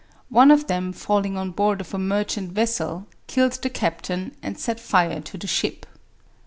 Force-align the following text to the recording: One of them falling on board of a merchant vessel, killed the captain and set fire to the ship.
One 0.29 0.49
of 0.49 0.65
them 0.65 0.93
falling 0.93 1.37
on 1.37 1.51
board 1.51 1.79
of 1.79 1.93
a 1.93 1.99
merchant 1.99 2.53
vessel, 2.53 3.05
killed 3.27 3.61
the 3.61 3.69
captain 3.69 4.35
and 4.41 4.57
set 4.57 4.79
fire 4.79 5.21
to 5.21 5.37
the 5.37 5.45
ship. 5.45 5.85